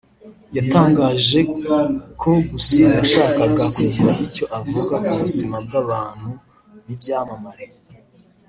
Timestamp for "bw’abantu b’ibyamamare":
5.65-7.67